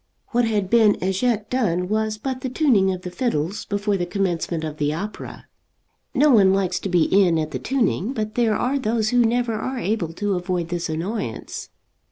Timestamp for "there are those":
8.33-9.09